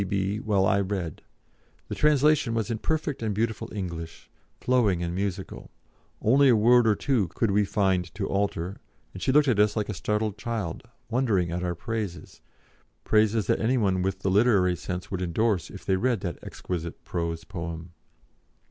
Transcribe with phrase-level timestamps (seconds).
[0.01, 0.39] P.B.
[0.39, 1.21] while I read.
[1.87, 5.69] The translation was in perfect and beautiful English, flowing and musical;
[6.19, 8.77] only a word or two could we find to alter,
[9.13, 12.41] and she looked at us like a startled child, wondering at our praises
[13.03, 17.03] praises that any one with the literary sense would endorse if they read that exquisite
[17.03, 17.91] prose poem.